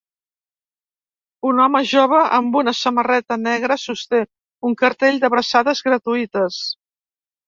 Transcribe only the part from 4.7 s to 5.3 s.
un cartell